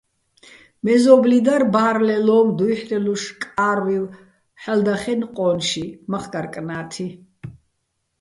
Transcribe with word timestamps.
მეზო́ბლი 0.83 1.39
დარ 1.45 1.63
ბა́რლეჼ 1.73 2.17
ლო́უ̆მო̆ 2.25 2.53
დუ́ჲჰ̦რელუშ 2.57 3.23
კა́რვივ 3.41 4.05
ჰ̦ალო̆ 4.61 4.85
და́ხკენო̆ 4.85 5.31
ყო́ნში, 5.35 5.83
მახკარ-კნა́თი. 6.11 7.07